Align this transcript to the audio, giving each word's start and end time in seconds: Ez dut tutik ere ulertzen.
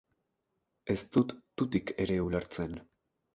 Ez 0.93 0.97
dut 1.17 1.35
tutik 1.61 1.93
ere 2.07 2.17
ulertzen. 2.29 2.75